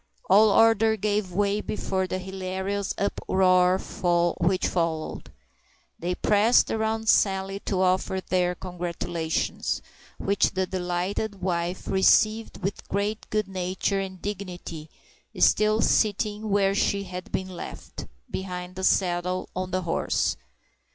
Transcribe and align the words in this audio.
All 0.31 0.49
order 0.49 0.97
gave 0.97 1.31
way 1.31 1.61
before 1.61 2.07
the 2.07 2.17
hilarious 2.17 2.91
uproar 2.97 3.77
which 4.39 4.65
followed. 4.67 5.31
They 5.99 6.15
pressed 6.15 6.71
around 6.71 7.07
Sally 7.07 7.59
to 7.65 7.83
offer 7.83 8.19
their 8.19 8.55
congratulations, 8.55 9.83
which 10.17 10.53
the 10.55 10.65
delighted 10.65 11.43
wife 11.43 11.87
received 11.87 12.63
with 12.63 12.87
great 12.87 13.29
good 13.29 13.47
nature 13.47 13.99
and 13.99 14.19
dignity, 14.19 14.89
still 15.37 15.81
sitting 15.81 16.49
where 16.49 16.73
she 16.73 17.03
had 17.03 17.31
been 17.31 17.49
left—behind 17.49 18.77
the 18.77 18.83
saddle, 18.83 19.49
on 19.55 19.69
the 19.69 19.83
horse. 19.83 20.35